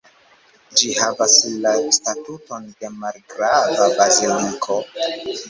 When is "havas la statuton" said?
0.99-2.65